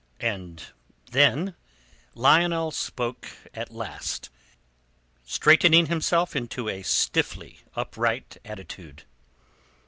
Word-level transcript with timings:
And 0.19 0.63
then 1.11 1.53
Lionel 2.15 2.71
spoke 2.71 3.27
at 3.53 3.69
last, 3.69 4.31
straightening 5.25 5.85
himself 5.85 6.35
into 6.35 6.67
a 6.69 6.81
stiffly 6.81 7.59
upright 7.75 8.37
attitude. 8.43 9.03